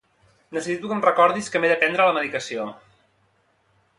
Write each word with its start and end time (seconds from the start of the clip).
Necessito 0.55 0.89
que 0.93 0.97
em 0.99 1.03
recordis 1.07 1.51
que 1.55 1.61
m'he 1.61 1.69
de 1.73 1.77
prendre 1.83 2.09
la 2.09 2.17
medicació. 2.19 2.65